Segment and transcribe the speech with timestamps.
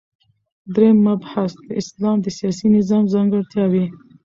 [0.73, 3.85] دریم مبحث: د اسلام د سیاسی نظام ځانګړتیاوی